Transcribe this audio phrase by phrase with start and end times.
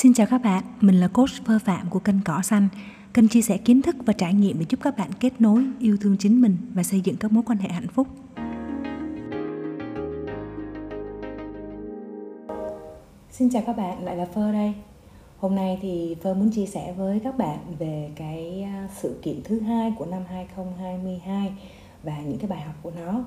[0.00, 2.68] Xin chào các bạn, mình là coach Phơ Phạm của kênh Cỏ Xanh.
[3.14, 5.96] Kênh chia sẻ kiến thức và trải nghiệm để giúp các bạn kết nối, yêu
[6.00, 8.06] thương chính mình và xây dựng các mối quan hệ hạnh phúc.
[13.30, 14.74] Xin chào các bạn, lại là Phơ đây.
[15.38, 19.40] Hôm nay thì Phơ muốn chia sẻ với các bạn về cái à, sự kiện
[19.44, 21.52] thứ hai của năm 2022
[22.02, 23.24] và những cái bài học của nó.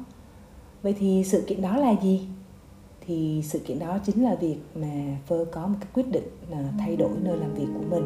[0.81, 2.27] Vậy thì sự kiện đó là gì?
[3.07, 6.71] Thì sự kiện đó chính là việc mà Phơ có một cái quyết định là
[6.79, 8.03] thay đổi nơi làm việc của mình.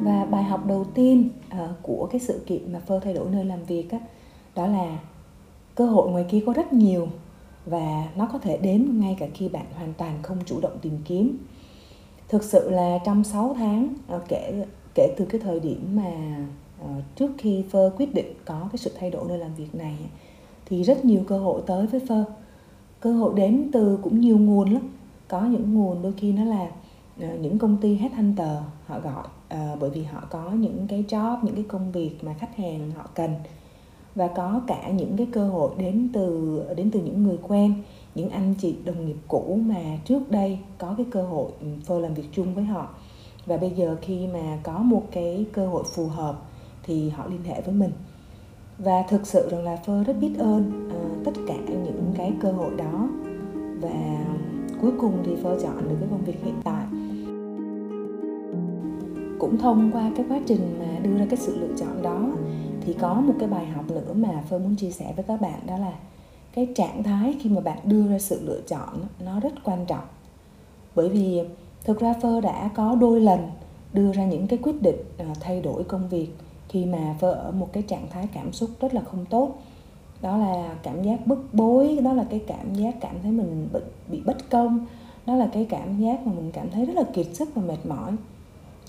[0.00, 3.44] Và bài học đầu tiên uh, của cái sự kiện mà Phơ thay đổi nơi
[3.44, 3.98] làm việc á,
[4.54, 4.98] đó là
[5.74, 7.08] cơ hội ngoài kia có rất nhiều
[7.66, 10.98] và nó có thể đến ngay cả khi bạn hoàn toàn không chủ động tìm
[11.04, 11.38] kiếm.
[12.28, 14.64] Thực sự là trong 6 tháng à, kể
[14.94, 16.36] kể từ cái thời điểm mà
[16.82, 19.96] Ờ, trước khi Phơ quyết định có cái sự thay đổi nơi làm việc này
[20.66, 22.24] thì rất nhiều cơ hội tới với Phơ.
[23.00, 24.82] Cơ hội đến từ cũng nhiều nguồn lắm.
[25.28, 26.70] Có những nguồn đôi khi nó là
[27.20, 31.36] ờ, những công ty headhunter họ gọi à, bởi vì họ có những cái job
[31.42, 33.30] những cái công việc mà khách hàng họ cần.
[34.14, 37.74] Và có cả những cái cơ hội đến từ đến từ những người quen
[38.14, 42.00] những anh chị đồng nghiệp cũ mà trước đây có cái cơ hội ừ, phơ
[42.00, 42.88] làm việc chung với họ.
[43.46, 46.42] Và bây giờ khi mà có một cái cơ hội phù hợp
[46.88, 47.90] thì họ liên hệ với mình.
[48.78, 52.52] Và thực sự rằng là phơ rất biết ơn uh, tất cả những cái cơ
[52.52, 53.08] hội đó.
[53.80, 54.24] Và
[54.80, 56.84] cuối cùng thì phơ chọn được cái công việc hiện tại.
[59.38, 62.30] Cũng thông qua cái quá trình mà đưa ra cái sự lựa chọn đó
[62.80, 65.60] thì có một cái bài học nữa mà phơ muốn chia sẻ với các bạn
[65.66, 65.92] đó là
[66.54, 68.88] cái trạng thái khi mà bạn đưa ra sự lựa chọn
[69.24, 70.04] nó rất quan trọng.
[70.94, 71.40] Bởi vì
[71.84, 73.40] thực ra phơ đã có đôi lần
[73.92, 76.28] đưa ra những cái quyết định à, thay đổi công việc
[76.68, 79.58] khi mà vợ ở một cái trạng thái cảm xúc rất là không tốt.
[80.20, 83.80] Đó là cảm giác bức bối đó là cái cảm giác cảm thấy mình bị,
[84.08, 84.86] bị bất công
[85.26, 87.86] đó là cái cảm giác mà mình cảm thấy rất là kiệt sức và mệt
[87.88, 88.12] mỏi.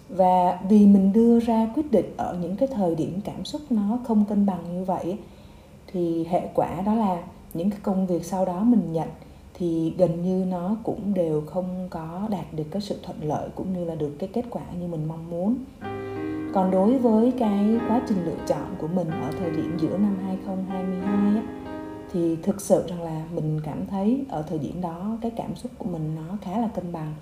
[0.10, 4.00] Và vì mình đưa ra quyết định ở những cái thời điểm cảm xúc nó
[4.04, 5.18] không cân bằng như vậy
[5.88, 7.24] thì hệ quả đó là
[7.54, 9.08] những cái công việc sau đó mình nhận
[9.54, 13.74] thì gần như nó cũng đều không có đạt được cái sự thuận lợi cũng
[13.74, 15.56] như là được cái kết quả như mình mong muốn
[16.54, 20.18] còn đối với cái quá trình lựa chọn của mình ở thời điểm giữa năm
[20.26, 21.44] 2022 á,
[22.14, 25.72] thì thực sự rằng là mình cảm thấy ở thời điểm đó cái cảm xúc
[25.78, 27.14] của mình nó khá là cân bằng.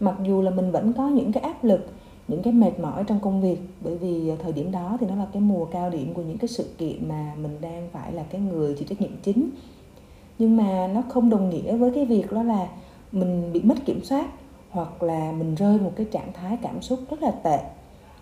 [0.00, 1.86] Mặc dù là mình vẫn có những cái áp lực
[2.28, 5.26] những cái mệt mỏi trong công việc bởi vì thời điểm đó thì nó là
[5.32, 8.40] cái mùa cao điểm của những cái sự kiện mà mình đang phải là cái
[8.40, 9.50] người chịu trách nhiệm chính.
[10.38, 12.68] Nhưng mà nó không đồng nghĩa với cái việc đó là
[13.12, 14.26] mình bị mất kiểm soát
[14.70, 17.58] hoặc là mình rơi một cái trạng thái cảm xúc rất là tệ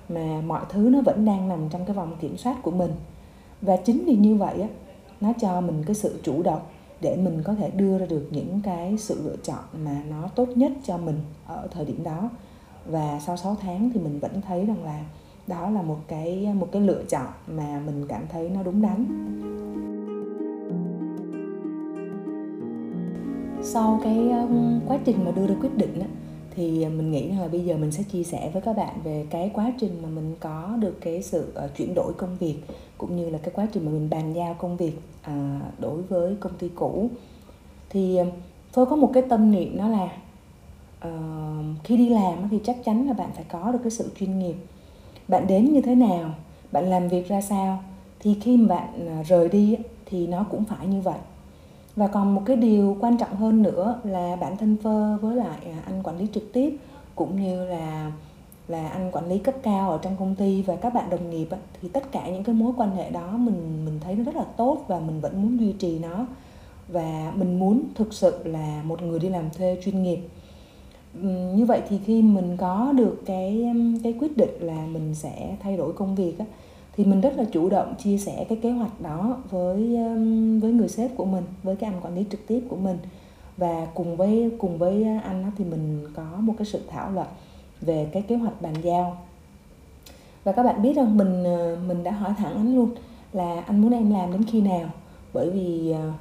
[0.08, 2.90] mà mọi thứ nó vẫn đang nằm trong cái vòng kiểm soát của mình.
[3.62, 4.68] Và chính vì như vậy á
[5.20, 6.60] nó cho mình cái sự chủ động
[7.00, 10.48] để mình có thể đưa ra được những cái sự lựa chọn mà nó tốt
[10.54, 12.30] nhất cho mình ở thời điểm đó.
[12.86, 15.04] Và sau 6 tháng thì mình vẫn thấy rằng là
[15.46, 19.06] đó là một cái một cái lựa chọn mà mình cảm thấy nó đúng đắn.
[23.62, 26.06] Sau cái um, quá trình mà đưa ra quyết định á,
[26.56, 28.94] thì à, mình nghĩ rằng là bây giờ mình sẽ chia sẻ với các bạn
[29.04, 32.56] về cái quá trình mà mình có được cái sự uh, chuyển đổi công việc
[32.98, 34.92] cũng như là cái quá trình mà mình bàn giao công việc
[35.30, 37.10] uh, đối với công ty cũ.
[37.90, 38.18] Thì
[38.72, 40.08] tôi có một cái tâm niệm đó là
[41.08, 44.38] uh, khi đi làm thì chắc chắn là bạn phải có được cái sự chuyên
[44.38, 44.56] nghiệp.
[45.28, 46.30] Bạn đến như thế nào
[46.72, 47.82] bạn làm việc ra sao
[48.20, 51.18] thì khi mà bạn rời đi thì nó cũng phải như vậy
[51.96, 55.58] và còn một cái điều quan trọng hơn nữa là bản thân phơ với lại
[55.64, 56.76] à, anh quản lý trực tiếp
[57.14, 58.12] cũng như là
[58.68, 61.48] là anh quản lý cấp cao ở trong công ty và các bạn đồng nghiệp
[61.82, 64.44] thì tất cả những cái mối quan hệ đó mình mình thấy nó rất là
[64.56, 66.26] tốt và mình vẫn muốn duy trì nó.
[66.88, 70.18] Và mình muốn thực sự là một người đi làm thuê chuyên nghiệp.
[71.54, 75.76] Như vậy thì khi mình có được cái cái quyết định là mình sẽ thay
[75.76, 76.44] đổi công việc á,
[76.96, 80.72] thì mình rất là chủ động chia sẻ cái kế hoạch đó với um, với
[80.72, 82.98] người sếp của mình, với cái anh quản lý trực tiếp của mình.
[83.56, 87.26] Và cùng với cùng với anh đó thì mình có một cái sự thảo luận
[87.80, 89.16] về cái kế hoạch bàn giao.
[90.44, 92.90] Và các bạn biết rằng mình ờ, mình đã hỏi thẳng anh luôn
[93.32, 94.90] là anh muốn em làm đến khi nào?
[95.32, 96.12] Bởi vì ờ,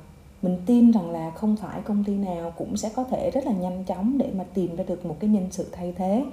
[0.42, 3.52] mình tin rằng là không phải công ty nào cũng sẽ có thể rất là
[3.52, 6.26] nhanh chóng để mà tìm ra được một cái nhân sự thay thế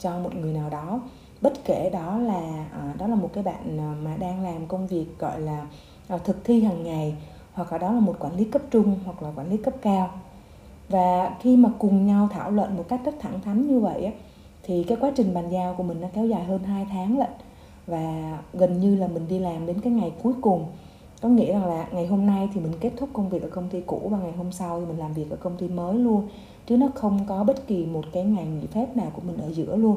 [0.00, 1.00] cho một người nào đó
[1.40, 4.86] bất kể đó là à, đó là một cái bạn ờ, mà đang làm công
[4.86, 5.66] việc gọi là
[6.08, 7.14] à, thực thi hàng ngày
[7.52, 10.10] hoặc là đó là một quản lý cấp trung hoặc là quản lý cấp cao.
[10.88, 14.12] Và khi mà cùng nhau thảo luận một cách rất thẳng thắn như vậy
[14.62, 17.30] thì cái quá trình bàn giao của mình nó kéo dài hơn 2 tháng lận.
[17.86, 20.66] Và gần như là mình đi làm đến cái ngày cuối cùng.
[21.20, 23.68] Có nghĩa rằng là ngày hôm nay thì mình kết thúc công việc ở công
[23.68, 26.28] ty cũ và ngày hôm sau thì mình làm việc ở công ty mới luôn.
[26.66, 29.52] Chứ nó không có bất kỳ một cái ngày nghỉ phép nào của mình ở
[29.52, 29.96] giữa luôn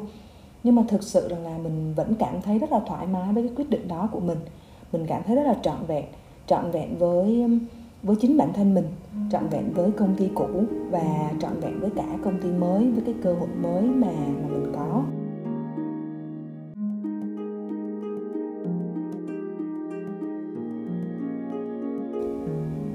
[0.62, 3.42] nhưng mà thực sự rằng là mình vẫn cảm thấy rất là thoải mái với
[3.42, 4.38] cái quyết định đó của mình.
[4.92, 6.04] Mình cảm thấy rất là trọn vẹn
[6.46, 7.58] trọn vẹn với um,
[8.02, 8.84] với chính bản thân mình,
[9.32, 10.48] trọn vẹn với công ty cũ
[10.90, 14.12] và trọn vẹn với cả công ty mới, với cái cơ hội mới mà
[14.42, 15.02] mà mình có.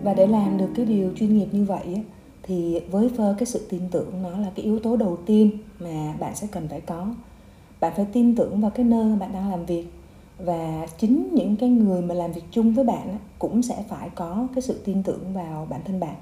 [0.03, 2.03] Và để làm được cái điều chuyên nghiệp như vậy
[2.43, 6.13] thì với Phơ cái sự tin tưởng nó là cái yếu tố đầu tiên mà
[6.19, 7.07] bạn sẽ cần phải có
[7.85, 9.85] bạn phải tin tưởng vào cái nơi mà bạn đang làm việc.
[10.39, 14.47] Và chính những cái người mà làm việc chung với bạn cũng sẽ phải có
[14.55, 16.15] cái sự tin tưởng vào bản thân bạn.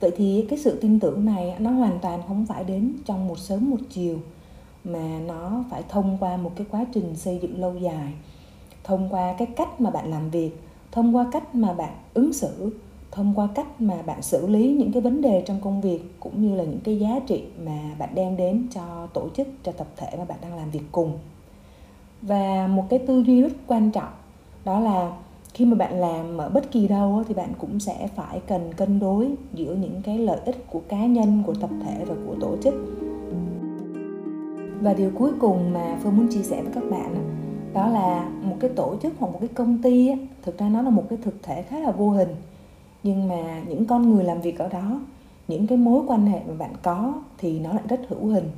[0.00, 3.38] Vậy thì cái sự tin tưởng này nó hoàn toàn không phải đến trong một
[3.38, 4.18] sớm một chiều,
[4.84, 8.12] mà nó phải thông qua một cái quá trình xây dựng lâu dài,
[8.84, 10.50] thông qua cái cách mà bạn làm việc,
[10.92, 12.70] thông qua cách mà bạn ứng xử
[13.12, 16.42] thông qua cách mà bạn xử lý những cái vấn đề trong công việc cũng
[16.42, 19.86] như là những cái giá trị mà bạn đem đến cho tổ chức, cho tập
[19.96, 21.12] thể mà bạn đang làm việc cùng.
[22.22, 24.12] Và một cái tư duy rất quan trọng,
[24.64, 25.12] đó là
[25.54, 28.98] khi mà bạn làm ở bất kỳ đâu thì bạn cũng sẽ phải cần cân
[28.98, 32.56] đối giữa những cái lợi ích của cá nhân, của tập thể và của tổ
[32.62, 32.74] chức.
[34.80, 37.14] Và điều cuối cùng mà phương muốn chia sẻ với các bạn
[37.74, 40.10] đó là một cái tổ chức hoặc một cái công ty
[40.42, 42.28] thực ra nó là một cái thực thể khá là vô hình
[43.02, 45.00] nhưng mà những con người làm việc ở đó,
[45.48, 48.50] những cái mối quan hệ mà bạn có thì nó lại rất hữu hình.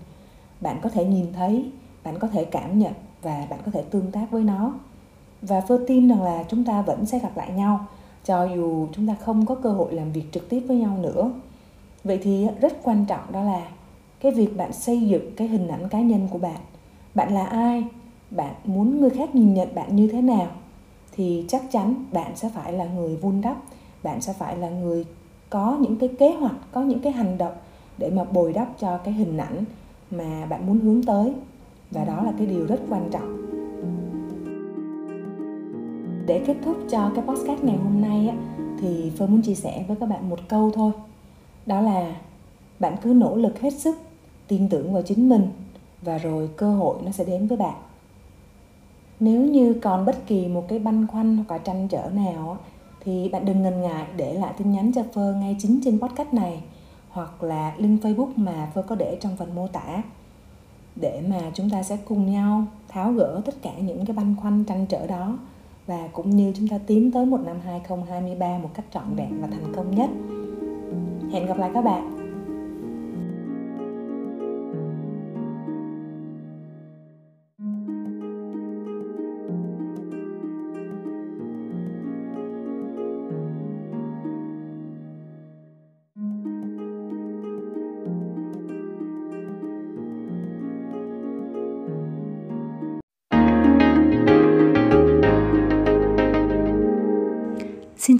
[0.60, 1.70] Bạn có thể nhìn thấy,
[2.04, 2.92] bạn có thể cảm nhận
[3.22, 4.74] và bạn có thể tương tác với nó.
[5.42, 7.86] Và phơ tin rằng là chúng ta vẫn sẽ gặp lại nhau,
[8.24, 11.30] cho dù chúng ta không có cơ hội làm việc trực tiếp với nhau nữa.
[12.04, 13.68] Vậy thì rất quan trọng đó là
[14.20, 16.58] cái việc bạn xây dựng cái hình ảnh cá nhân của bạn.
[17.14, 17.84] Bạn là ai?
[18.30, 20.46] Bạn muốn người khác nhìn nhận bạn như thế nào?
[21.12, 23.56] Thì chắc chắn bạn sẽ phải là người vun đắp
[24.04, 25.04] bạn sẽ phải là người
[25.50, 27.52] có những cái kế hoạch có những cái hành động
[27.98, 29.64] để mà bồi đắp cho cái hình ảnh
[30.10, 31.34] mà bạn muốn hướng tới.
[31.90, 33.36] Và đó là cái điều rất quan trọng.
[36.26, 38.36] Để kết thúc cho cái podcast ngày hôm nay á,
[38.80, 40.92] thì Phương muốn chia sẻ với các bạn một câu thôi.
[41.66, 42.16] Đó là
[42.78, 43.96] bạn cứ nỗ lực hết sức
[44.48, 45.48] tin tưởng vào chính mình
[46.02, 47.74] và rồi cơ hội nó sẽ đến với bạn.
[49.20, 52.58] Nếu như còn bất kỳ một cái băn khoăn hoặc là tranh trở nào
[53.04, 56.34] thì bạn đừng ngần ngại để lại tin nhắn cho Phơ ngay chính trên podcast
[56.34, 56.62] này,
[57.10, 60.02] hoặc là link Facebook mà Phơ có để trong phần mô tả
[60.96, 64.64] để mà chúng ta sẽ cùng nhau tháo gỡ tất cả những cái băn khoăn
[64.64, 65.38] trăn trở đó,
[65.86, 69.48] và cũng như chúng ta tiến tới một năm 2023 một cách trọn vẹn và
[69.50, 70.10] thành công nhất.
[71.32, 72.23] Hẹn gặp lại các bạn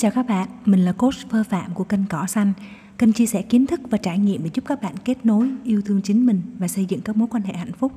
[0.05, 2.53] chào các bạn, mình là coach Phơ Phạm của kênh Cỏ Xanh.
[2.99, 5.83] Kênh chia sẻ kiến thức và trải nghiệm để giúp các bạn kết nối, yêu
[5.85, 7.93] thương chính mình và xây dựng các mối quan hệ hạnh phúc.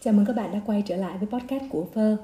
[0.00, 2.16] Chào mừng các bạn đã quay trở lại với podcast của Phơ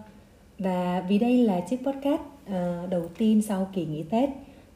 [0.59, 4.29] Và vì đây là chiếc podcast uh, đầu tiên sau kỳ nghỉ Tết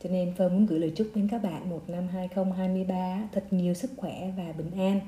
[0.03, 3.75] Cho nên Phơ muốn gửi lời chúc đến các bạn một năm 2023 thật nhiều
[3.75, 5.01] sức khỏe và bình an.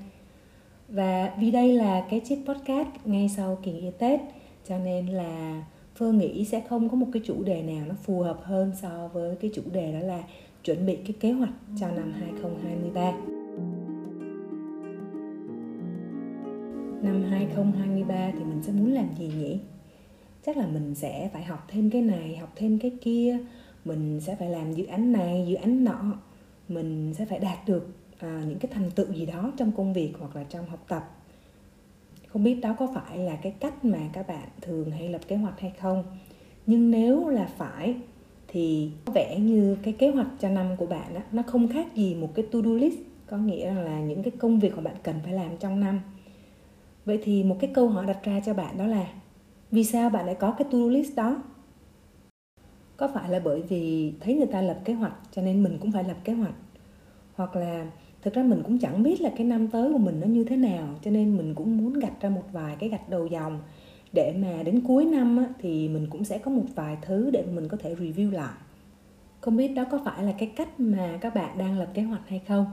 [0.89, 4.21] Và vì đây là cái chiếc podcast ngay sau kỳ nghỉ Tết
[4.69, 5.65] cho nên là
[5.95, 9.11] phương nghĩ sẽ không có một cái chủ đề nào nó phù hợp hơn so
[9.13, 10.23] với cái chủ đề đó là
[10.65, 13.13] chuẩn bị cái kế hoạch cho năm 2023
[17.03, 19.59] năm 2023 thì mình sẽ muốn làm gì nhỉ?
[20.47, 23.39] Chắc là mình sẽ phải học thêm cái này, học thêm cái kia.
[23.85, 26.13] Mình sẽ phải làm dự án này, dự án nọ.
[26.69, 27.89] Mình sẽ phải đạt được
[28.19, 31.22] à, những cái thành tựu gì đó trong công việc hoặc là trong học tập
[32.33, 35.37] không biết đó có phải là cái cách mà các bạn thường hay lập kế
[35.37, 36.05] hoạch hay không.
[36.67, 37.95] Nhưng nếu là phải
[38.49, 41.95] thì có vẻ như cái kế hoạch cho năm của bạn đó, nó không khác
[41.95, 42.99] gì một cái to-do list.
[43.27, 46.01] Có nghĩa là những cái công việc mà bạn cần phải làm trong năm.
[47.05, 49.07] Vậy thì một cái câu hỏi đặt ra cho bạn đó là
[49.71, 51.43] vì sao bạn lại có cái to-do list đó?
[52.97, 55.93] Có phải là bởi vì thấy người ta lập kế hoạch cho nên mình cũng
[55.93, 56.55] phải lập kế hoạch?
[57.35, 57.87] Hoặc là
[58.23, 60.57] thực ra mình cũng chẳng biết là cái năm tới của mình nó như thế
[60.57, 63.61] nào cho nên mình cũng muốn gạch ra một vài cái gạch đầu dòng.
[64.13, 67.45] Để mà đến cuối năm á, thì mình cũng sẽ có một vài thứ để
[67.55, 68.55] mình có thể review lại.
[69.41, 72.29] Không biết đó có phải là cái cách mà các bạn đang lập kế hoạch
[72.29, 72.67] hay không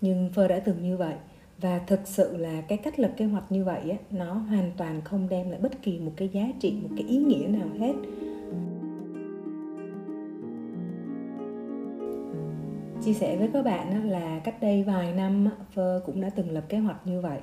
[0.00, 1.14] nhưng phơ đã từng như vậy.
[1.60, 5.00] Và thực sự là cái cách lập kế hoạch như vậy á, nó hoàn toàn
[5.04, 7.92] không đem lại bất kỳ một cái giá trị một cái ý nghĩa nào hết.
[13.04, 16.64] Chia sẻ với các bạn là cách đây vài năm Phơ cũng đã từng lập
[16.68, 17.38] kế hoạch như vậy.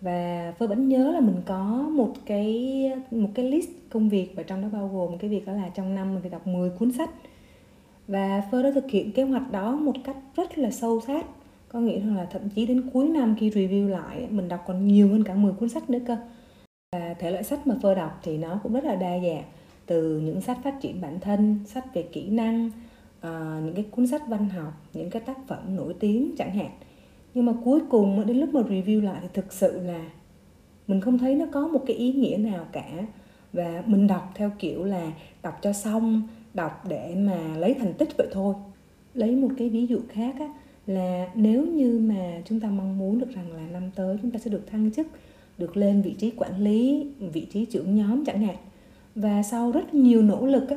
[0.00, 4.42] Và Phơ vẫn nhớ là mình có một cái một cái list công việc và
[4.42, 6.92] trong đó bao gồm cái việc đó là trong năm mình phải đọc 10 cuốn
[6.92, 7.10] sách.
[8.08, 11.26] Và Phơ đã thực hiện kế hoạch đó một cách rất là sâu sát.
[11.68, 15.08] Có nghĩa là thậm chí đến cuối năm khi review lại, mình đọc còn nhiều
[15.08, 16.16] hơn cả 10 cuốn sách nữa cơ.
[16.92, 19.44] Và thể loại sách mà Phơ đọc thì nó cũng rất là đa dạng,
[19.86, 22.70] từ những sách phát triển bản thân, sách về kỹ năng
[23.24, 26.70] à, những cái cuốn sách văn học những cái tác phẩm nổi tiếng chẳng hạn.
[27.34, 30.10] Nhưng mà cuối cùng đến lúc mà review lại thì thực sự là
[30.86, 33.06] mình không thấy nó có một cái ý nghĩa nào cả.
[33.52, 35.12] Và mình đọc theo kiểu là
[35.42, 36.22] đọc cho xong
[36.54, 38.54] đọc để mà lấy thành tích vậy thôi.
[39.14, 40.48] Lấy một cái ví dụ khác á,
[40.86, 44.38] là nếu như mà chúng ta mong muốn được rằng là năm tới chúng ta
[44.38, 45.06] sẽ được thăng chức
[45.58, 48.56] được lên vị trí quản lý vị trí trưởng nhóm chẳng hạn.
[49.14, 50.76] Và sau rất nhiều nỗ lực á,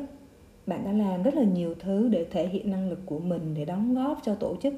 [0.68, 3.64] bạn đã làm rất là nhiều thứ để thể hiện năng lực của mình để
[3.64, 4.74] đóng góp cho tổ chức.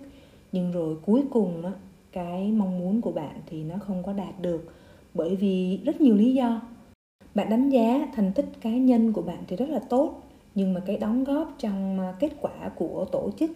[0.53, 1.73] Nhưng rồi cuối cùng á,
[2.13, 4.73] cái mong muốn của bạn thì nó không có đạt được
[5.15, 6.61] bởi vì rất nhiều lý do.
[7.35, 10.23] Bạn đánh giá thành tích cá nhân của bạn thì rất là tốt
[10.55, 13.51] nhưng mà cái đóng góp trong à, kết quả của tổ chức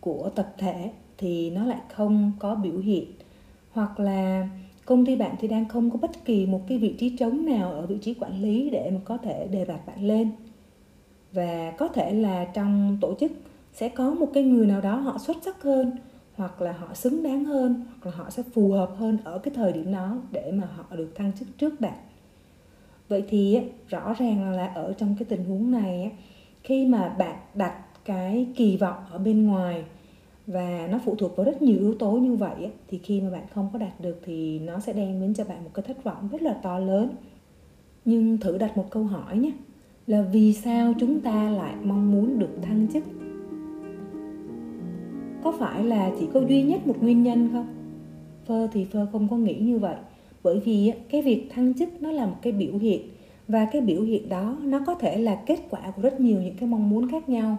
[0.00, 3.04] của tập thể thì nó lại không có biểu hiện.
[3.70, 4.48] Hoặc là
[4.84, 7.72] công ty bạn thì đang không có bất kỳ một cái vị trí trống nào
[7.72, 10.30] ở vị trí quản lý để mà có thể đề bạt bạn lên
[11.32, 13.32] và có thể là trong tổ chức
[13.72, 15.90] sẽ có một cái người nào đó họ xuất sắc hơn,
[16.34, 19.54] hoặc là họ xứng đáng hơn, hoặc là họ sẽ phù hợp hơn ở cái
[19.54, 21.98] thời điểm đó để mà họ được thăng chức trước bạn.
[23.08, 26.12] Vậy thì rõ ràng là ở trong cái tình huống này
[26.64, 29.84] khi mà bạn đặt cái kỳ vọng ở bên ngoài
[30.46, 33.46] và nó phụ thuộc vào rất nhiều yếu tố như vậy thì khi mà bạn
[33.54, 36.28] không có đạt được thì nó sẽ đem đến cho bạn một cái thất vọng
[36.32, 37.10] rất là to lớn.
[38.04, 39.52] Nhưng thử đặt một câu hỏi nhé
[40.10, 43.04] là vì sao chúng ta lại mong muốn được thăng chức?
[45.42, 47.66] Có phải là chỉ có duy nhất một nguyên nhân không?
[48.46, 49.96] Phơ thì phơ không có nghĩ như vậy
[50.42, 53.00] bởi vì cái việc thăng chức nó là một cái biểu hiện
[53.48, 56.54] và cái biểu hiện đó nó có thể là kết quả của rất nhiều những
[56.54, 57.56] cái mong muốn khác nhau.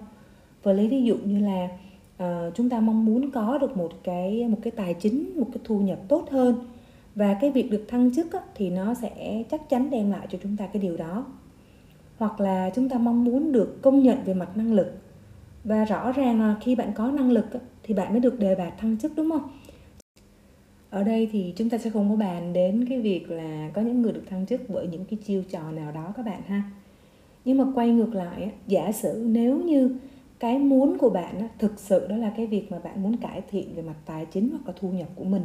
[0.64, 1.70] Và lấy ví dụ như là
[2.24, 5.62] uh, chúng ta mong muốn có được một cái một cái tài chính một cái
[5.64, 6.56] thu nhập tốt hơn
[7.16, 10.38] và cái việc được thăng chức á, thì nó sẽ chắc chắn đem lại cho
[10.44, 11.26] chúng ta cái điều đó
[12.22, 14.98] hoặc là chúng ta mong muốn được công nhận về mặt năng lực.
[15.64, 17.46] Và rõ ràng là khi bạn có năng lực
[17.84, 19.50] thì bạn mới được đề bạt thăng chức, đúng không?
[20.90, 24.02] Ở đây thì chúng ta sẽ không có bàn đến cái việc là có những
[24.02, 26.64] người được thăng chức bởi những cái chiêu trò nào đó các bạn ha.
[27.46, 29.96] Nhưng mà quay ngược lại giả sử nếu như
[30.40, 33.76] cái muốn của bạn thực sự đó là cái việc mà bạn muốn cải thiện
[33.76, 35.44] về mặt tài chính hoặc là thu nhập của mình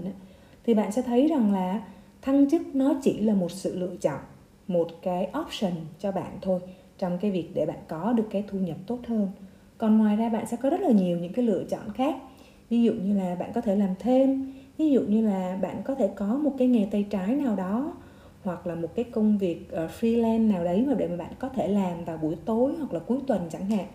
[0.66, 1.82] thì bạn sẽ thấy rằng là
[2.22, 4.20] thăng chức nó chỉ là một sự lựa chọn
[4.68, 6.60] một cái option cho bạn thôi,
[6.98, 9.28] trong cái việc để bạn có được cái thu nhập tốt hơn.
[9.78, 12.16] Còn ngoài ra bạn sẽ có rất là nhiều những cái lựa chọn khác.
[12.70, 15.94] Ví dụ như là bạn có thể làm thêm, ví dụ như là bạn có
[15.94, 17.92] thể có một cái nghề tay trái nào đó,
[18.42, 21.48] hoặc là một cái công việc ờ, freelance nào đấy mà để mà bạn có
[21.48, 23.86] thể làm vào buổi tối hoặc là cuối tuần chẳng hạn.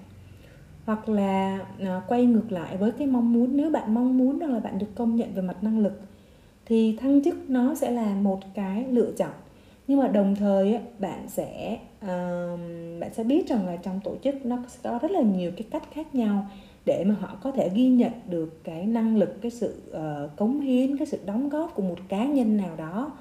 [0.86, 4.54] Hoặc là ờ, quay ngược lại với cái mong muốn, nếu bạn mong muốn rằng
[4.54, 6.02] là bạn được công nhận về mặt năng lực,
[6.66, 9.32] thì thăng chức nó sẽ là một cái lựa chọn
[9.92, 12.60] nhưng mà đồng thời bạn sẽ uh,
[13.00, 15.68] bạn sẽ biết rằng là trong tổ chức nó sẽ có rất là nhiều cái
[15.72, 16.46] cách khác nhau
[16.86, 20.62] để mà họ có thể ghi nhận được cái năng lực cái sự uh, cống
[20.62, 23.12] hiến cái sự đóng góp của một cá nhân nào đó.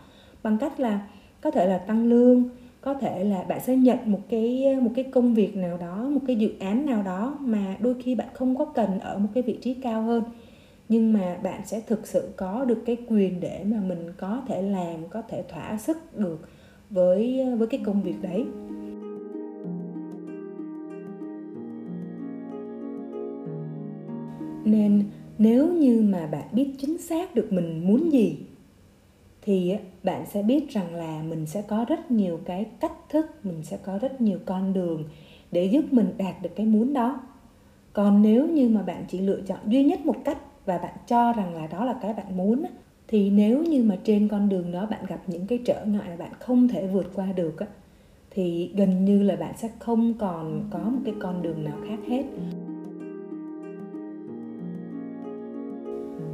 [0.43, 1.09] Bằng cách là
[1.41, 2.45] có thể là tăng lương
[2.81, 6.21] có thể là bạn sẽ nhận một cái một cái công việc nào đó một
[6.27, 9.43] cái dự án nào đó mà đôi khi bạn không có cần ở một cái
[9.43, 10.23] vị trí cao hơn.
[10.89, 14.62] Nhưng mà bạn sẽ thực sự có được cái quyền để mà mình có thể
[14.62, 16.49] làm có thể thỏa sức được
[16.90, 18.47] với với cái công việc đấy.
[24.64, 25.04] Nên
[25.38, 28.38] nếu như mà bạn biết chính xác được mình muốn gì,
[29.42, 33.62] thì bạn sẽ biết rằng là mình sẽ có rất nhiều cái cách thức, mình
[33.62, 35.04] sẽ có rất nhiều con đường
[35.52, 37.20] để giúp mình đạt được cái muốn đó.
[37.92, 41.32] Còn nếu như mà bạn chỉ lựa chọn duy nhất một cách và bạn cho
[41.32, 42.64] rằng là đó là cái bạn muốn
[43.11, 46.17] thì nếu như mà trên con đường đó bạn gặp những cái trở ngại mà
[46.17, 47.67] bạn không thể vượt qua được á
[48.31, 51.99] thì gần như là bạn sẽ không còn có một cái con đường nào khác
[52.09, 52.25] hết.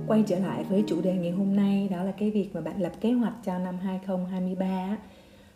[0.07, 2.83] Quay trở lại với chủ đề ngày hôm nay đó là cái việc mà bạn
[2.83, 4.97] lập kế hoạch cho năm 2023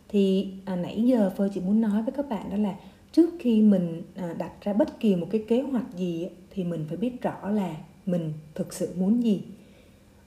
[0.08, 2.74] thì à, nãy giờ Phơ chỉ muốn nói với các bạn đó là
[3.12, 6.84] trước khi mình à, đặt ra bất kỳ một cái kế hoạch gì thì mình
[6.88, 9.42] phải biết rõ là mình thực sự muốn gì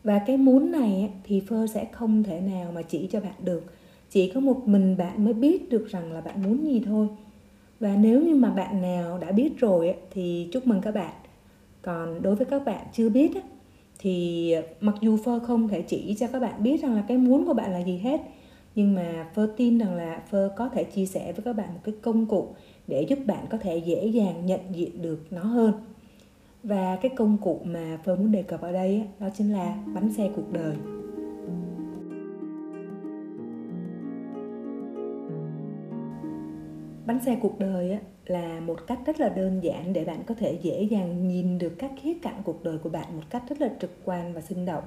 [0.03, 3.63] và cái muốn này thì phơ sẽ không thể nào mà chỉ cho bạn được.
[4.09, 7.07] Chỉ có một mình bạn mới biết được rằng là bạn muốn gì thôi.
[7.79, 11.13] Và nếu như mà bạn nào đã biết rồi thì chúc mừng các bạn.
[11.81, 13.31] Còn đối với các bạn chưa biết
[13.99, 17.45] thì mặc dù phơ không thể chỉ cho các bạn biết rằng là cái muốn
[17.45, 18.21] của bạn là gì hết,
[18.75, 21.79] nhưng mà phơ tin rằng là phơ có thể chia sẻ với các bạn một
[21.83, 22.47] cái công cụ
[22.87, 25.73] để giúp bạn có thể dễ dàng nhận diện được nó hơn
[26.63, 30.13] và cái công cụ mà phơ muốn đề cập ở đây đó chính là bánh
[30.13, 30.75] xe cuộc đời.
[37.05, 40.59] Bánh xe cuộc đời là một cách rất là đơn giản để bạn có thể
[40.61, 43.69] dễ dàng nhìn được các khía cạnh cuộc đời của bạn một cách rất là
[43.81, 44.83] trực quan và sinh động.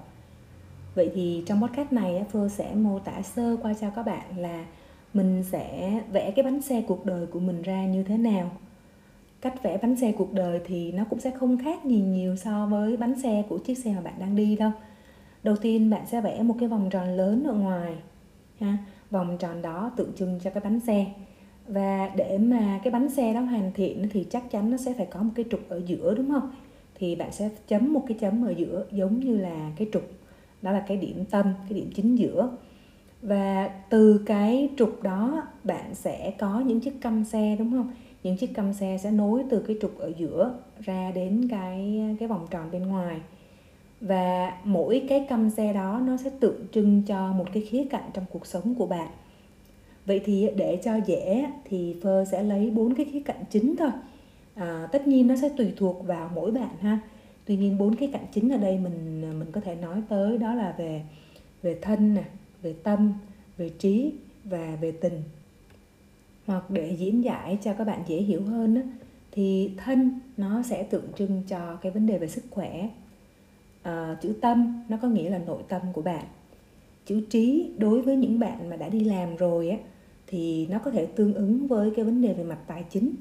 [0.95, 4.67] Vậy thì trong podcast này Phương sẽ mô tả sơ qua cho các bạn là
[5.15, 8.51] mình sẽ vẽ cái bánh xe cuộc đời của mình ra như thế nào
[9.51, 12.67] cách vẽ bánh xe cuộc đời thì nó cũng sẽ không khác gì nhiều so
[12.67, 14.71] với bánh xe của chiếc xe mà bạn đang đi đâu.
[15.43, 17.95] Đầu tiên bạn sẽ vẽ một cái vòng tròn lớn ở ngoài,
[18.61, 18.79] ha,
[19.11, 21.07] vòng tròn đó tượng trưng cho cái bánh xe.
[21.69, 25.07] Và để mà cái bánh xe đó hoàn thiện thì chắc chắn nó sẽ phải
[25.07, 26.51] có một cái trục ở giữa, đúng không?
[26.95, 30.03] Thì bạn sẽ chấm một cái chấm ở giữa giống như là cái trục,
[30.63, 32.51] đó là cái điểm tâm, cái điểm chính giữa.
[33.23, 37.91] Và từ cái trục đó bạn sẽ có những chiếc căm xe, đúng không?
[38.27, 42.29] Những chiếc căm xe sẽ nối từ cái trục ở giữa ra đến cái cái
[42.29, 43.21] vòng tròn bên ngoài.
[44.01, 48.11] Và mỗi cái căm xe đó nó sẽ tượng trưng cho một cái khía cạnh
[48.15, 49.09] trong cuộc sống của bạn.
[50.07, 53.91] Vậy thì để cho dễ thì phơ sẽ lấy bốn cái khía cạnh chính thôi.
[54.55, 56.99] À, tất nhiên nó sẽ tùy thuộc vào mỗi bạn ha.
[57.45, 60.55] Tuy nhiên bốn cái cạnh chính ở đây mình mình có thể nói tới đó
[60.55, 61.03] là về
[61.63, 62.25] về thân nè
[62.63, 63.13] về tâm
[63.57, 64.13] về trí
[64.45, 65.23] và về tình
[66.47, 68.83] hoặc để diễn giải cho các bạn dễ hiểu hơn á,
[69.33, 72.89] thì thân nó sẽ tượng trưng cho cái vấn đề về sức khỏe.
[73.83, 76.25] À, chữ tâm nó có nghĩa là nội tâm của bạn.
[77.07, 79.77] Chữ trí đối với những bạn mà đã đi làm rồi á
[80.27, 83.15] thì nó có thể tương ứng với cái vấn đề về mặt tài chính.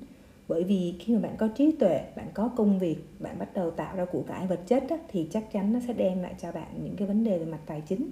[0.47, 3.71] Bởi vì khi mà bạn có trí tuệ bạn có công việc bạn bắt đầu
[3.71, 6.51] tạo ra của cải vật chất á, thì chắc chắn nó sẽ đem lại cho
[6.51, 8.09] bạn những cái vấn đề về mặt tài chính.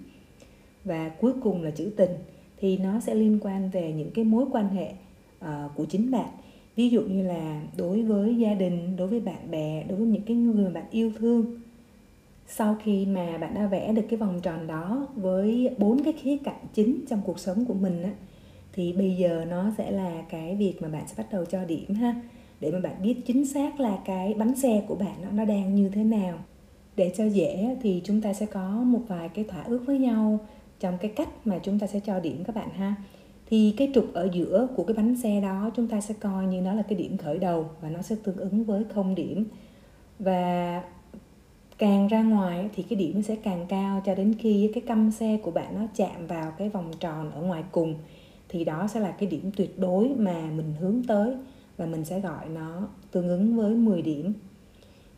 [0.84, 2.12] Và cuối cùng là chữ tình
[2.58, 4.94] thì nó sẽ liên quan về những cái mối quan hệ
[5.44, 6.30] uh, của chính bạn.
[6.76, 10.22] Ví dụ như là đối với gia đình đối với bạn bè đối với những
[10.22, 11.46] cái người mà bạn yêu thương
[12.48, 16.38] sau khi mà bạn đã vẽ được cái vòng tròn đó với bốn cái khía
[16.38, 18.12] cạnh chính trong cuộc sống của mình á,
[18.74, 21.94] thì bây giờ nó sẽ là cái việc mà bạn sẽ bắt đầu cho điểm
[21.94, 22.22] ha
[22.60, 25.76] để mà bạn biết chính xác là cái bánh xe của bạn nó, nó đang
[25.76, 26.38] như thế nào.
[26.96, 30.40] Để cho dễ thì chúng ta sẽ có một vài cái thỏa ước với nhau
[30.80, 32.96] trong cái cách mà chúng ta sẽ cho điểm các bạn ha
[33.54, 36.62] thì cái trục ở giữa của cái bánh xe đó chúng ta sẽ coi như
[36.62, 39.46] nó là cái điểm khởi đầu và nó sẽ tương ứng với không điểm
[40.20, 40.84] và
[41.78, 45.40] càng ra ngoài thì cái điểm sẽ càng cao cho đến khi cái căm xe
[45.44, 47.96] của bạn nó chạm vào cái vòng tròn ở ngoài cùng
[48.50, 51.36] thì đó sẽ là cái điểm tuyệt đối mà mình hướng tới
[51.78, 54.34] và mình sẽ gọi nó tương ứng với 10 điểm.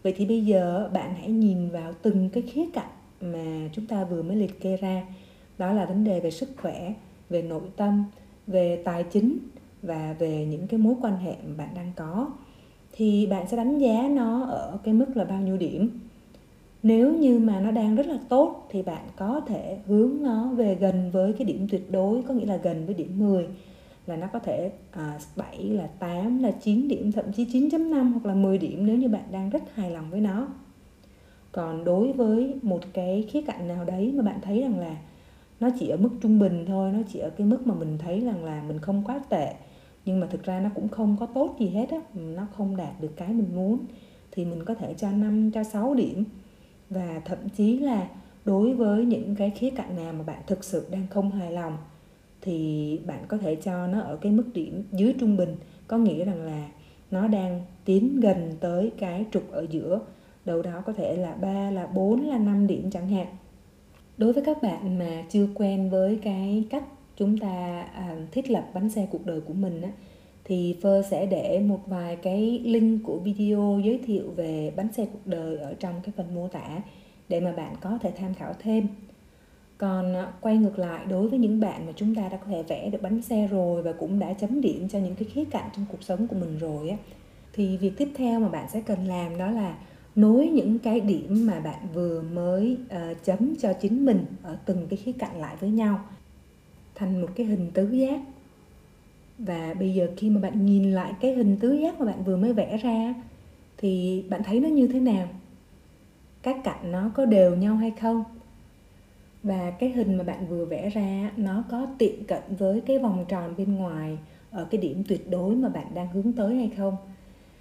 [0.04, 4.04] Vậy thì bây giờ bạn hãy nhìn vào từng cái khía cạnh mà chúng ta
[4.04, 5.04] vừa mới liệt kê ra.
[5.58, 6.94] Đó là vấn đề về sức khỏe,
[7.30, 8.06] về nội tâm,
[8.48, 9.38] về tài chính
[9.82, 12.28] và về những cái mối quan hệ mà bạn đang có.
[12.92, 15.90] Thì bạn sẽ đánh giá nó ở cái mức là bao nhiêu điểm
[16.88, 20.76] nếu như mà nó đang rất là tốt thì bạn có thể hướng nó về
[20.76, 23.48] gần với cái điểm tuyệt đối có nghĩa là gần với điểm 10
[24.08, 28.26] là nó có thể à, 7 là 8 là 9 điểm thậm chí 9.5 hoặc
[28.26, 30.48] là 10 điểm nếu như bạn đang rất hài lòng với nó
[31.52, 34.96] còn đối với một cái khía cạnh nào đấy mà bạn thấy rằng là
[35.60, 38.20] nó chỉ ở mức trung bình thôi, nó chỉ ở cái mức mà mình thấy
[38.20, 39.54] rằng là mình không quá tệ.
[40.06, 43.02] Nhưng mà thực ra nó cũng không có tốt gì hết á, nó không đạt
[43.02, 43.78] được cái mình muốn.
[44.32, 46.24] Thì mình có thể cho 5 cho 6 điểm.
[46.90, 48.08] Và thậm chí là
[48.46, 51.78] đối với những cái khía cạnh nào mà bạn thực sự đang không hài lòng,
[52.42, 55.56] thì bạn có thể cho nó ở cái mức điểm dưới trung bình.
[55.88, 56.68] Có nghĩa rằng là
[57.12, 60.00] nó đang tiến gần tới cái trục ở giữa.
[60.46, 63.28] Đâu đó có thể là 3 là 4 là 5 điểm chẳng hạn
[64.18, 66.84] đối với các bạn mà chưa quen với cái cách
[67.18, 69.92] chúng ta à, thiết lập bánh xe cuộc đời của mình á,
[70.44, 75.06] thì Phơ sẽ để một vài cái link của video giới thiệu về bánh xe
[75.06, 76.82] cuộc đời ở trong cái phần mô tả
[77.30, 78.88] để mà bạn có thể tham khảo thêm.
[79.78, 82.64] Còn à, quay ngược lại đối với những bạn mà chúng ta đã có thể
[82.64, 85.70] vẽ được bánh xe rồi và cũng đã chấm điểm cho những cái khía cạnh
[85.76, 86.98] trong cuộc sống của mình rồi á
[87.54, 89.76] thì việc tiếp theo mà bạn sẽ cần làm đó là
[90.16, 94.88] nối những cái điểm mà bạn vừa mới uh, chấm cho chính mình ở từng
[94.90, 96.00] cái khía cạnh lại với nhau
[96.96, 98.20] thành một cái hình tứ giác.
[99.38, 102.38] Và bây giờ khi mà bạn nhìn lại cái hình tứ giác mà bạn vừa
[102.38, 103.14] mới vẽ ra
[103.78, 105.28] thì bạn thấy nó như thế nào?
[106.42, 108.24] Các cạnh nó có đều nhau hay không?
[109.44, 113.26] Và cái hình mà bạn vừa vẽ ra nó có tiệm cận với cái vòng
[113.28, 114.18] tròn bên ngoài
[114.52, 116.98] ở cái điểm tuyệt đối mà bạn đang hướng tới hay không?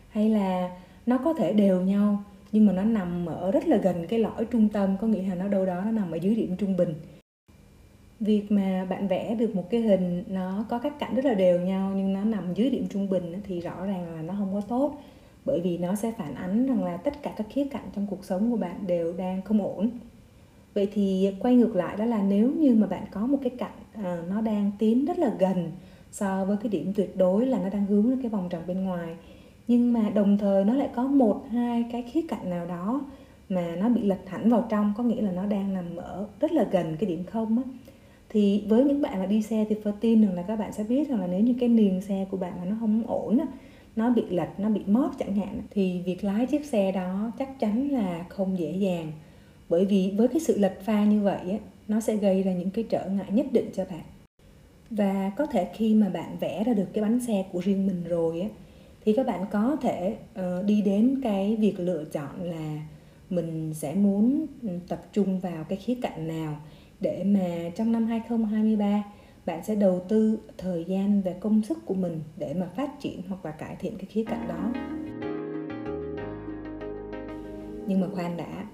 [0.09, 0.71] Hay là
[1.07, 2.25] nó có thể đều nhau?
[2.55, 5.35] Nhưng mà nó nằm ở rất là gần cái lõi trung tâm có nghĩa là
[5.35, 6.95] nó đâu đó nó nằm ở dưới điểm trung bình.
[8.21, 11.61] Việc mà bạn vẽ được một cái hình nó có các cạnh rất là đều
[11.61, 14.61] nhau nhưng nó nằm dưới điểm trung bình thì rõ ràng là nó không có
[14.61, 15.03] tốt.
[15.45, 18.25] Bởi vì nó sẽ phản ánh rằng là tất cả các khía cạnh trong cuộc
[18.25, 19.91] sống của bạn đều đang không ổn.
[20.75, 23.79] Vậy thì quay ngược lại đó là nếu như mà bạn có một cái cạnh
[23.93, 25.73] à, nó đang tiến rất là gần
[26.11, 28.85] so với cái điểm tuyệt đối là nó đang hướng đến cái vòng tròn bên
[28.85, 29.17] ngoài
[29.69, 33.07] nhưng mà đồng thời nó lại có một, hai cái khía cạnh nào đó
[33.49, 36.53] mà nó bị lệch hẳn vào trong, có nghĩa là nó đang nằm ở rất
[36.53, 37.65] là gần cái điểm không á.
[38.29, 40.85] Thì với những bạn mà đi xe thì phải tin rằng là các bạn sẽ
[40.85, 43.47] biết rằng là nếu như cái niềng xe của bạn mà nó không ổn á,
[43.97, 47.61] nó bị lệch, nó bị móp chẳng hạn thì việc lái chiếc xe đó chắc
[47.61, 49.13] chắn là không dễ dàng.
[49.69, 52.71] Bởi vì với cái sự lệch pha như vậy á, nó sẽ gây ra những
[52.71, 54.03] cái trở ngại nhất định cho bạn.
[54.91, 58.05] Và có thể khi mà bạn vẽ ra được cái bánh xe của riêng mình
[58.09, 58.49] rồi á
[59.05, 62.83] thì các bạn có thể uh, đi đến cái việc lựa chọn là
[63.31, 66.57] mình sẽ muốn ừ, tập trung vào cái khía cạnh nào
[67.01, 69.03] để mà trong năm 2023
[69.47, 73.23] bạn sẽ đầu tư thời gian và công sức của mình để mà phát triển
[73.29, 74.73] hoặc là cải thiện cái khía cạnh đó.
[77.87, 78.67] Nhưng mà khoan đã,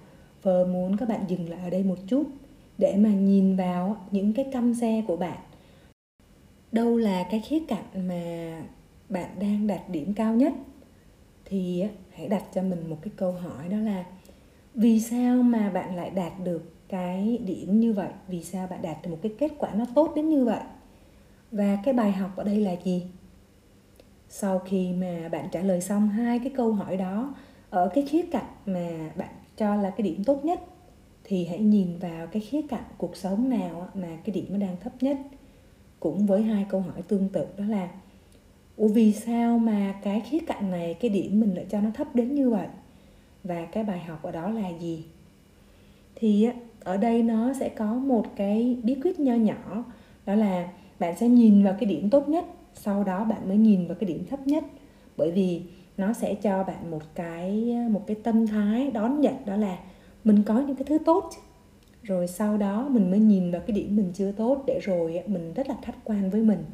[0.42, 2.26] Phơ muốn các bạn dừng lại ở đây một chút
[2.78, 5.38] để mà nhìn vào những cái căm xe của bạn.
[6.72, 8.62] Đâu là cái khía cạnh mà
[9.11, 10.53] bạn đang đạt điểm cao nhất,
[11.44, 14.05] thì hãy đặt cho mình một cái câu hỏi đó là,
[14.75, 18.11] vì sao mà bạn lại đạt được cái điểm như vậy?
[18.29, 20.61] Vì sao bạn đạt được một cái kết quả nó tốt đến như vậy?
[21.53, 23.07] Và cái bài học ở đây là gì?
[24.29, 27.35] Sau khi mà bạn trả lời xong hai cái câu hỏi đó
[27.70, 30.61] ở cái khía cạnh mà bạn cho là cái điểm tốt nhất,
[31.25, 34.77] thì hãy nhìn vào cái khía cạnh cuộc sống nào mà cái điểm nó đang
[34.81, 35.16] thấp nhất.
[36.01, 37.88] Cũng với hai câu hỏi tương tự đó là
[38.80, 42.14] Ủa, vì sao mà cái khía cạnh này, cái điểm mình lại cho nó thấp
[42.14, 42.66] đến như vậy?
[43.44, 45.04] Và cái bài học ở đó là gì?
[46.14, 46.48] Thì
[46.84, 49.84] ở đây nó sẽ có một cái bí quyết nho nhỏ,
[50.26, 53.86] đó là bạn sẽ nhìn vào cái điểm tốt nhất, sau đó bạn mới nhìn
[53.86, 54.64] vào cái điểm thấp nhất.
[55.16, 55.62] Bởi vì
[55.96, 59.78] nó sẽ cho bạn một cái một cái tâm thái đón nhận, đó là
[60.24, 61.30] mình có những cái thứ tốt
[62.02, 65.52] rồi sau đó mình mới nhìn vào cái điểm mình chưa tốt để rồi mình
[65.54, 66.64] rất là khách quan với mình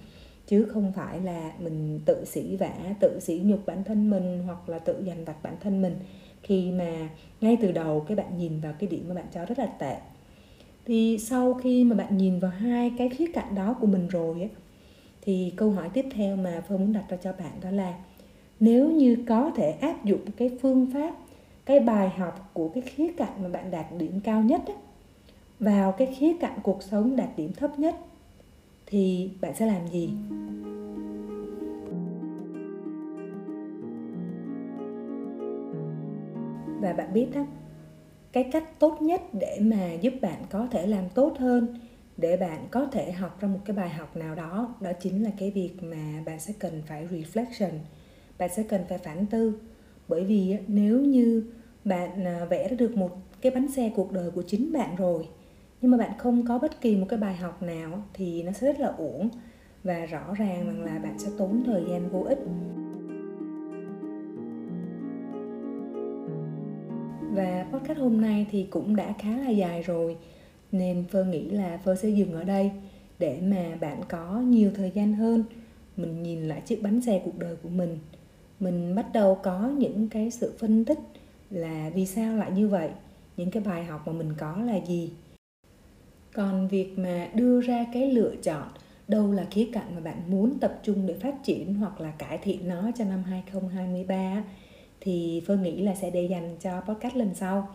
[0.47, 4.69] chứ không phải là mình tự sĩ vả tự sĩ nhục bản thân mình hoặc
[4.69, 5.97] là tự dằn vặt bản thân mình.
[6.43, 7.09] Khi mà
[7.41, 9.97] ngay từ đầu cái bạn nhìn vào cái điểm mà bạn cho rất là tệ.
[10.87, 14.41] Thì sau khi mà bạn nhìn vào hai cái khía cạnh đó của mình rồi
[14.41, 14.51] ấy,
[15.23, 17.95] thì câu hỏi tiếp theo mà phương muốn đặt ra cho bạn đó là
[18.61, 21.15] nếu như có thể áp dụng cái phương pháp
[21.65, 24.77] cái bài học của cái khía cạnh mà bạn đạt điểm cao nhất ấy,
[25.61, 27.97] vào cái khía cạnh cuộc sống đạt điểm thấp nhất
[28.87, 30.11] thì bạn sẽ làm gì?
[36.81, 37.47] Và bạn biết đó,
[38.33, 41.79] cái cách tốt nhất để mà giúp bạn có thể làm tốt hơn,
[42.17, 45.31] để bạn có thể học ra một cái bài học nào đó đó chính là
[45.39, 47.71] cái việc mà bạn sẽ cần phải reflection,
[48.39, 49.61] bạn sẽ cần phải phản tư.
[50.09, 51.45] Bởi vì nếu như
[51.85, 55.29] bạn à, vẽ ra được một cái bánh xe cuộc đời của chính bạn rồi
[55.81, 58.67] nhưng mà bạn không có bất kỳ một cái bài học nào thì nó sẽ
[58.67, 59.29] rất là uổng.
[59.85, 62.39] Và rõ ràng rằng là bạn sẽ tốn thời gian vô ích.
[67.35, 70.17] Và podcast hôm nay thì cũng đã khá là dài rồi,
[70.73, 72.71] nên phơ nghĩ là phơ sẽ dừng ở đây
[73.19, 75.45] để mà bạn có nhiều thời gian hơn.
[75.97, 77.99] Mình nhìn lại chiếc bánh xe cuộc đời của mình.
[78.61, 80.99] Mình bắt đầu có những cái sự phân tích
[81.51, 82.91] là vì sao lại như vậy,
[83.37, 85.13] những cái bài học mà mình có là gì
[86.37, 88.69] còn việc mà đưa ra cái lựa chọn
[89.09, 92.39] đâu là khía cạnh mà bạn muốn tập trung để phát triển hoặc là cải
[92.39, 94.45] thiện nó cho năm 2023
[95.01, 97.69] thì Phương nghĩ là sẽ để dành cho podcast lần sau.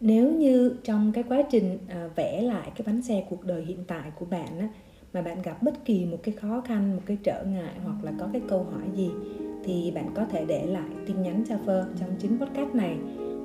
[0.00, 3.84] Nếu như trong cái quá trình à, vẽ lại cái bánh xe cuộc đời hiện
[3.86, 4.68] tại của bạn á,
[5.12, 8.12] mà bạn gặp bất kỳ một cái khó khăn, một cái trở ngại hoặc là
[8.18, 9.10] có cái câu hỏi gì
[9.64, 12.96] thì bạn có thể để lại tin nhắn cho Phơ trong chính podcast này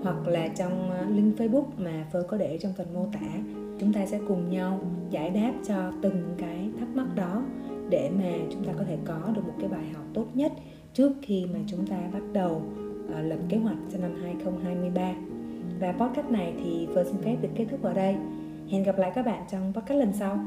[0.04, 3.94] hoặc là trong à, link Facebook mà Phơ có để trong phần mô tả chúng
[3.94, 7.44] ta sẽ cùng nhau giải đáp cho từng cái thắc mắc đó
[7.90, 10.52] để mà chúng ta có thể có được một cái bài học tốt nhất
[10.94, 12.62] trước khi mà chúng ta bắt đầu
[13.06, 15.14] uh, lập kế hoạch cho năm 2023
[15.80, 18.16] và podcast này thì vừa xin phép được kết thúc ở đây.
[18.70, 20.40] Hẹn gặp lại các bạn trong podcast lần sau.